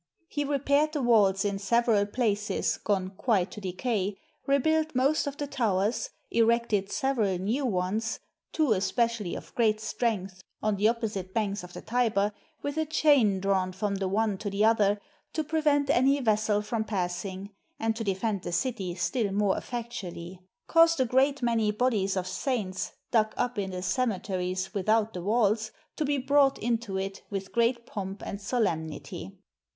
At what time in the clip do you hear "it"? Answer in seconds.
26.97-27.21